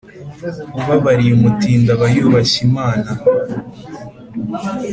[0.79, 3.09] ubabariye umutindi aba yubashye imana